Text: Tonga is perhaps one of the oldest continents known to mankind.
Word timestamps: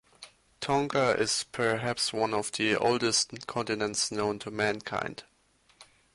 Tonga 0.61 1.15
is 1.15 1.45
perhaps 1.51 2.11
one 2.11 2.33
of 2.33 2.51
the 2.53 2.75
oldest 2.75 3.45
continents 3.45 4.09
known 4.11 4.39
to 4.39 4.49
mankind. 4.49 5.25